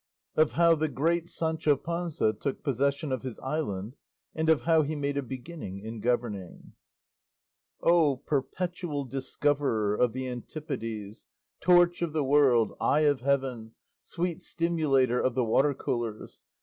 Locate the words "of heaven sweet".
13.01-14.41